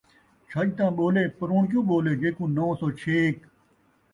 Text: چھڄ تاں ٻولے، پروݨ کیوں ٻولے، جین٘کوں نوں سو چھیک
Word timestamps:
چھڄ 0.49 0.65
تاں 0.77 0.91
ٻولے، 0.97 1.23
پروݨ 1.37 1.61
کیوں 1.71 1.83
ٻولے، 1.89 2.13
جین٘کوں 2.21 2.49
نوں 2.55 2.71
سو 2.79 2.87
چھیک 2.99 3.35